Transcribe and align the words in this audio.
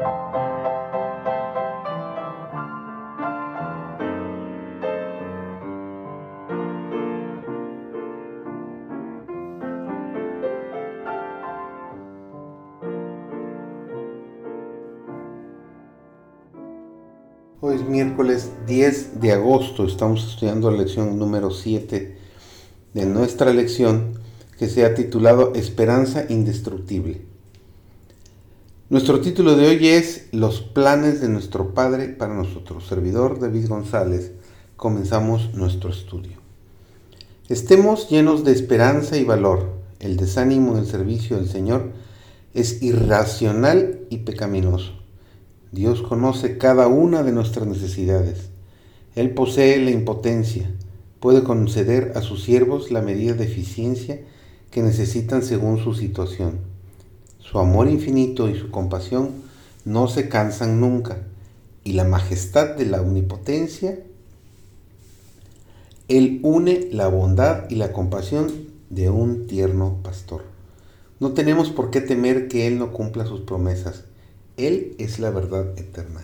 Hoy 0.00 0.04
es 17.74 17.82
miércoles 17.82 18.52
10 18.68 19.20
de 19.20 19.32
agosto, 19.32 19.84
estamos 19.84 20.24
estudiando 20.30 20.70
la 20.70 20.78
lección 20.78 21.18
número 21.18 21.50
7 21.50 22.16
de 22.94 23.06
nuestra 23.06 23.52
lección 23.52 24.14
que 24.56 24.68
se 24.68 24.84
ha 24.84 24.94
titulado 24.94 25.54
Esperanza 25.56 26.24
Indestructible. 26.28 27.37
Nuestro 28.90 29.20
título 29.20 29.54
de 29.54 29.68
hoy 29.68 29.86
es 29.86 30.28
Los 30.32 30.62
planes 30.62 31.20
de 31.20 31.28
nuestro 31.28 31.74
Padre 31.74 32.08
para 32.08 32.32
nosotros. 32.32 32.86
Servidor 32.86 33.38
David 33.38 33.68
González, 33.68 34.32
comenzamos 34.78 35.52
nuestro 35.52 35.90
estudio. 35.90 36.38
Estemos 37.50 38.08
llenos 38.08 38.44
de 38.44 38.52
esperanza 38.52 39.18
y 39.18 39.24
valor. 39.24 39.68
El 40.00 40.16
desánimo 40.16 40.72
en 40.72 40.78
el 40.78 40.86
servicio 40.86 41.36
del 41.36 41.50
Señor 41.50 41.92
es 42.54 42.82
irracional 42.82 44.06
y 44.08 44.20
pecaminoso. 44.20 44.94
Dios 45.70 46.00
conoce 46.00 46.56
cada 46.56 46.86
una 46.86 47.22
de 47.22 47.32
nuestras 47.32 47.66
necesidades. 47.66 48.48
Él 49.14 49.34
posee 49.34 49.84
la 49.84 49.90
impotencia, 49.90 50.70
puede 51.20 51.42
conceder 51.42 52.12
a 52.16 52.22
sus 52.22 52.42
siervos 52.42 52.90
la 52.90 53.02
medida 53.02 53.34
de 53.34 53.44
eficiencia 53.44 54.18
que 54.70 54.82
necesitan 54.82 55.42
según 55.42 55.76
su 55.76 55.92
situación. 55.92 56.67
Su 57.50 57.58
amor 57.58 57.88
infinito 57.88 58.48
y 58.48 58.58
su 58.58 58.70
compasión 58.70 59.30
no 59.84 60.08
se 60.08 60.28
cansan 60.28 60.80
nunca, 60.80 61.18
y 61.84 61.92
la 61.92 62.04
majestad 62.04 62.76
de 62.76 62.86
la 62.86 63.00
omnipotencia, 63.00 63.98
Él 66.08 66.40
une 66.42 66.88
la 66.92 67.08
bondad 67.08 67.70
y 67.70 67.76
la 67.76 67.92
compasión 67.92 68.52
de 68.90 69.10
un 69.10 69.46
tierno 69.46 69.98
pastor. 70.02 70.42
No 71.20 71.32
tenemos 71.32 71.70
por 71.70 71.90
qué 71.90 72.00
temer 72.00 72.48
que 72.48 72.66
Él 72.66 72.78
no 72.78 72.92
cumpla 72.92 73.26
sus 73.26 73.40
promesas 73.40 74.04
él 74.58 74.96
es 74.98 75.20
la 75.20 75.30
verdad 75.30 75.78
eterna. 75.78 76.20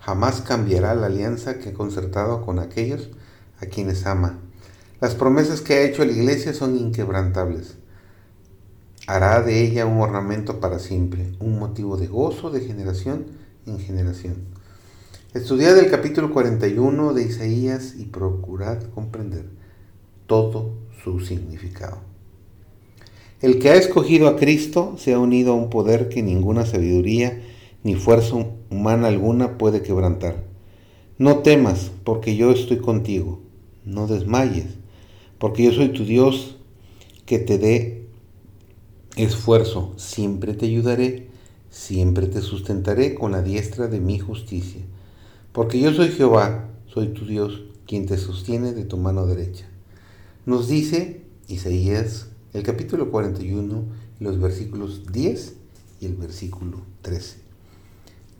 Jamás 0.00 0.40
cambiará 0.40 0.94
la 0.94 1.06
alianza 1.06 1.58
que 1.58 1.68
ha 1.68 1.72
concertado 1.72 2.44
con 2.44 2.58
aquellos 2.58 3.10
a 3.60 3.66
quienes 3.66 4.06
ama. 4.06 4.40
Las 5.00 5.14
promesas 5.14 5.60
que 5.60 5.74
ha 5.74 5.82
hecho 5.82 6.04
la 6.04 6.12
iglesia 6.12 6.52
son 6.52 6.76
inquebrantables. 6.76 7.76
Hará 9.12 9.42
de 9.42 9.64
ella 9.64 9.86
un 9.86 10.00
ornamento 10.00 10.60
para 10.60 10.78
siempre, 10.78 11.32
un 11.40 11.58
motivo 11.58 11.96
de 11.96 12.06
gozo 12.06 12.48
de 12.52 12.60
generación 12.60 13.26
en 13.66 13.80
generación. 13.80 14.36
Estudiad 15.34 15.76
el 15.80 15.90
capítulo 15.90 16.30
41 16.30 17.12
de 17.12 17.24
Isaías 17.24 17.96
y 17.98 18.04
procurad 18.04 18.80
comprender 18.94 19.46
todo 20.28 20.74
su 21.02 21.18
significado. 21.18 21.98
El 23.40 23.58
que 23.58 23.70
ha 23.70 23.74
escogido 23.74 24.28
a 24.28 24.36
Cristo 24.36 24.94
se 24.96 25.12
ha 25.12 25.18
unido 25.18 25.54
a 25.54 25.56
un 25.56 25.70
poder 25.70 26.08
que 26.08 26.22
ninguna 26.22 26.64
sabiduría 26.64 27.42
ni 27.82 27.96
fuerza 27.96 28.36
humana 28.70 29.08
alguna 29.08 29.58
puede 29.58 29.82
quebrantar. 29.82 30.44
No 31.18 31.38
temas, 31.38 31.90
porque 32.04 32.36
yo 32.36 32.52
estoy 32.52 32.76
contigo. 32.76 33.40
No 33.84 34.06
desmayes, 34.06 34.68
porque 35.38 35.64
yo 35.64 35.72
soy 35.72 35.88
tu 35.88 36.04
Dios 36.04 36.58
que 37.26 37.40
te 37.40 37.58
dé 37.58 37.99
esfuerzo. 39.22 39.92
Siempre 39.96 40.54
te 40.54 40.66
ayudaré, 40.66 41.28
siempre 41.70 42.26
te 42.26 42.40
sustentaré 42.40 43.14
con 43.14 43.32
la 43.32 43.42
diestra 43.42 43.88
de 43.88 44.00
mi 44.00 44.18
justicia. 44.18 44.82
Porque 45.52 45.80
yo 45.80 45.92
soy 45.92 46.08
Jehová, 46.08 46.68
soy 46.86 47.08
tu 47.08 47.26
Dios, 47.26 47.62
quien 47.86 48.06
te 48.06 48.16
sostiene 48.16 48.72
de 48.72 48.84
tu 48.84 48.96
mano 48.96 49.26
derecha. 49.26 49.66
Nos 50.46 50.68
dice 50.68 51.22
Isaías, 51.48 52.28
el 52.52 52.62
capítulo 52.62 53.10
41, 53.10 53.84
los 54.20 54.40
versículos 54.40 55.12
10 55.12 55.54
y 56.00 56.06
el 56.06 56.14
versículo 56.14 56.82
13. 57.02 57.38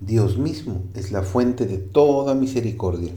Dios 0.01 0.39
mismo 0.39 0.85
es 0.95 1.13
la 1.13 1.23
fuente 1.23 1.67
de 1.67 1.79
toda 1.79 2.35
misericordia. 2.35 3.13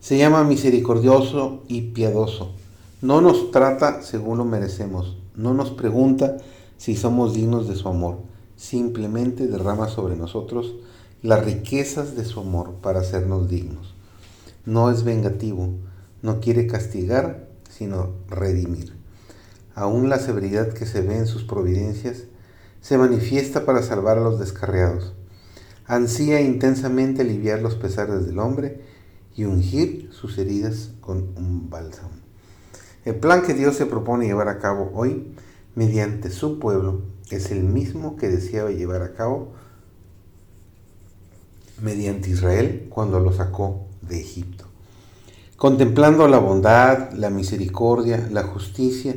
Se 0.00 0.18
llama 0.18 0.44
misericordioso 0.44 1.62
y 1.68 1.82
piadoso. 1.92 2.52
No 3.00 3.20
nos 3.20 3.50
trata 3.50 4.02
según 4.02 4.38
lo 4.38 4.44
merecemos. 4.44 5.18
No 5.36 5.54
nos 5.54 5.70
pregunta 5.70 6.38
si 6.76 6.96
somos 6.96 7.34
dignos 7.34 7.68
de 7.68 7.76
su 7.76 7.88
amor. 7.88 8.18
Simplemente 8.56 9.46
derrama 9.46 9.88
sobre 9.88 10.16
nosotros 10.16 10.74
las 11.22 11.44
riquezas 11.44 12.16
de 12.16 12.24
su 12.24 12.40
amor 12.40 12.74
para 12.82 13.00
hacernos 13.00 13.48
dignos. 13.48 13.94
No 14.64 14.90
es 14.90 15.04
vengativo. 15.04 15.70
No 16.22 16.40
quiere 16.40 16.66
castigar, 16.66 17.48
sino 17.68 18.12
redimir. 18.28 18.96
Aún 19.74 20.08
la 20.08 20.18
severidad 20.18 20.72
que 20.72 20.86
se 20.86 21.02
ve 21.02 21.18
en 21.18 21.26
sus 21.26 21.44
providencias 21.44 22.24
se 22.80 22.98
manifiesta 22.98 23.66
para 23.66 23.82
salvar 23.82 24.18
a 24.18 24.22
los 24.22 24.38
descarriados 24.38 25.12
ansía 25.86 26.40
intensamente 26.40 27.22
aliviar 27.22 27.60
los 27.60 27.76
pesares 27.76 28.26
del 28.26 28.38
hombre 28.38 28.80
y 29.34 29.44
ungir 29.44 30.10
sus 30.12 30.38
heridas 30.38 30.90
con 31.00 31.30
un 31.36 31.70
bálsamo. 31.70 32.10
El 33.04 33.16
plan 33.16 33.42
que 33.42 33.54
Dios 33.54 33.76
se 33.76 33.86
propone 33.86 34.26
llevar 34.26 34.48
a 34.48 34.58
cabo 34.58 34.90
hoy 34.94 35.32
mediante 35.76 36.30
su 36.30 36.58
pueblo 36.58 37.02
es 37.30 37.52
el 37.52 37.62
mismo 37.62 38.16
que 38.16 38.28
deseaba 38.28 38.70
llevar 38.70 39.02
a 39.02 39.14
cabo 39.14 39.52
mediante 41.80 42.30
Israel 42.30 42.86
cuando 42.88 43.20
lo 43.20 43.32
sacó 43.32 43.86
de 44.00 44.18
Egipto. 44.18 44.64
Contemplando 45.56 46.26
la 46.28 46.38
bondad, 46.38 47.12
la 47.12 47.30
misericordia, 47.30 48.26
la 48.32 48.42
justicia 48.42 49.16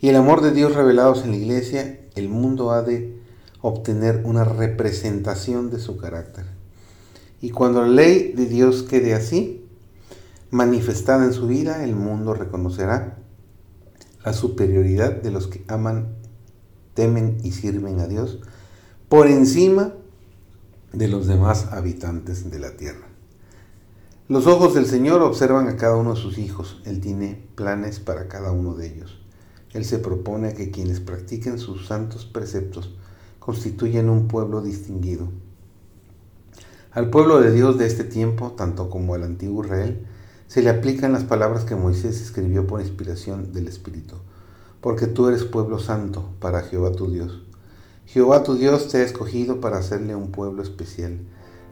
y 0.00 0.08
el 0.08 0.16
amor 0.16 0.40
de 0.40 0.52
Dios 0.52 0.74
revelados 0.74 1.24
en 1.24 1.32
la 1.32 1.36
iglesia, 1.36 2.00
el 2.14 2.28
mundo 2.28 2.70
ha 2.70 2.82
de 2.82 3.18
obtener 3.60 4.22
una 4.24 4.44
representación 4.44 5.68
de 5.70 5.80
su 5.80 5.96
carácter. 5.96 6.44
Y 7.40 7.50
cuando 7.50 7.82
la 7.82 7.88
ley 7.88 8.32
de 8.34 8.46
Dios 8.46 8.84
quede 8.84 9.14
así, 9.14 9.64
manifestada 10.50 11.24
en 11.24 11.32
su 11.32 11.48
vida, 11.48 11.82
el 11.82 11.96
mundo 11.96 12.34
reconocerá 12.34 13.18
la 14.24 14.32
superioridad 14.32 15.22
de 15.22 15.30
los 15.30 15.46
que 15.46 15.64
aman, 15.68 16.16
temen 16.94 17.38
y 17.42 17.52
sirven 17.52 18.00
a 18.00 18.06
Dios 18.06 18.40
por 19.08 19.28
encima 19.28 19.94
de 20.92 21.08
los 21.08 21.26
demás 21.26 21.68
habitantes 21.70 22.50
de 22.50 22.58
la 22.58 22.76
tierra. 22.76 23.06
Los 24.28 24.46
ojos 24.46 24.74
del 24.74 24.84
Señor 24.84 25.22
observan 25.22 25.68
a 25.68 25.76
cada 25.76 25.96
uno 25.96 26.14
de 26.14 26.20
sus 26.20 26.36
hijos. 26.36 26.82
Él 26.84 27.00
tiene 27.00 27.48
planes 27.54 27.98
para 27.98 28.28
cada 28.28 28.52
uno 28.52 28.74
de 28.74 28.88
ellos. 28.88 29.18
Él 29.72 29.84
se 29.84 29.98
propone 29.98 30.52
que 30.52 30.70
quienes 30.70 31.00
practiquen 31.00 31.58
sus 31.58 31.86
santos 31.86 32.26
preceptos 32.26 32.94
constituyen 33.38 34.10
un 34.10 34.28
pueblo 34.28 34.60
distinguido. 34.60 35.28
Al 36.90 37.08
pueblo 37.08 37.40
de 37.40 37.52
Dios 37.52 37.78
de 37.78 37.86
este 37.86 38.04
tiempo, 38.04 38.52
tanto 38.52 38.90
como 38.90 39.14
al 39.14 39.22
antiguo 39.22 39.64
Israel, 39.64 40.06
se 40.48 40.62
le 40.62 40.70
aplican 40.70 41.12
las 41.12 41.22
palabras 41.22 41.64
que 41.64 41.76
Moisés 41.76 42.20
escribió 42.20 42.66
por 42.66 42.80
inspiración 42.80 43.52
del 43.52 43.68
Espíritu, 43.68 44.16
porque 44.80 45.06
tú 45.06 45.28
eres 45.28 45.44
pueblo 45.44 45.78
santo 45.78 46.28
para 46.40 46.62
Jehová 46.62 46.90
tu 46.90 47.08
Dios. 47.08 47.44
Jehová 48.06 48.42
tu 48.42 48.56
Dios 48.56 48.88
te 48.88 48.98
ha 48.98 49.04
escogido 49.04 49.60
para 49.60 49.78
hacerle 49.78 50.16
un 50.16 50.32
pueblo 50.32 50.62
especial, 50.62 51.20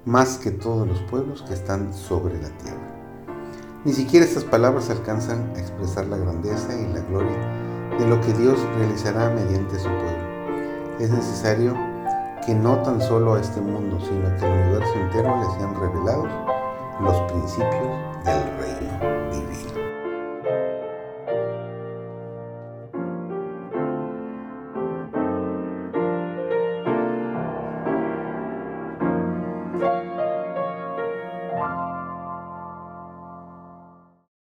más 0.04 0.38
que 0.38 0.52
todos 0.52 0.86
los 0.86 1.00
pueblos 1.10 1.42
que 1.42 1.54
están 1.54 1.92
sobre 1.92 2.40
la 2.40 2.56
tierra. 2.58 3.82
Ni 3.84 3.92
siquiera 3.92 4.24
estas 4.24 4.44
palabras 4.44 4.90
alcanzan 4.90 5.52
a 5.56 5.58
expresar 5.58 6.06
la 6.06 6.18
grandeza 6.18 6.68
y 6.78 6.92
la 6.92 7.00
gloria 7.00 7.96
de 7.98 8.06
lo 8.06 8.20
que 8.20 8.32
Dios 8.34 8.60
realizará 8.78 9.30
mediante 9.30 9.78
su 9.78 9.88
pueblo 9.88 10.26
es 11.00 11.10
necesario 11.10 11.74
que 12.44 12.54
no 12.54 12.78
tan 12.82 13.00
solo 13.00 13.34
a 13.34 13.40
este 13.40 13.60
mundo, 13.60 13.98
sino 14.00 14.34
que 14.36 14.46
al 14.46 14.62
universo 14.62 14.94
entero 14.94 15.36
le 15.36 15.58
sean 15.58 15.74
revelados 15.74 16.55
los 17.00 17.20
principios 17.30 18.24
del 18.24 18.58
reino 18.58 19.30
divino. 19.30 19.95